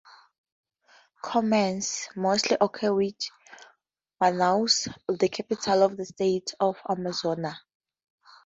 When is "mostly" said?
2.15-2.57